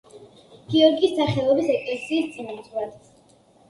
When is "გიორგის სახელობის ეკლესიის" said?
0.71-2.35